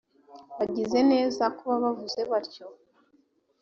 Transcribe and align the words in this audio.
bagize 0.57 0.99
neza 1.11 1.43
kuba 1.57 1.73
bavuze 1.83 2.19
batyo! 2.31 2.65